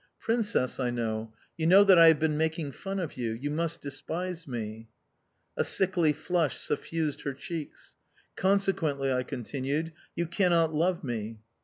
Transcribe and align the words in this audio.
"Princess," 0.19 0.79
I 0.79 0.89
said, 0.89 1.27
"you 1.57 1.67
know 1.67 1.83
that 1.83 1.99
I 1.99 2.07
have 2.07 2.17
been 2.19 2.35
making 2.35 2.71
fun 2.71 2.97
of 2.99 3.17
you?... 3.17 3.33
You 3.33 3.51
must 3.51 3.81
despise 3.81 4.47
me." 4.47 4.87
A 5.55 5.63
sickly 5.63 6.11
flush 6.11 6.57
suffused 6.59 7.21
her 7.21 7.35
cheeks. 7.35 7.95
"Consequently," 8.35 9.13
I 9.13 9.21
continued, 9.21 9.93
"you 10.15 10.25
cannot 10.25 10.73
love 10.73 11.03
me"... 11.03 11.37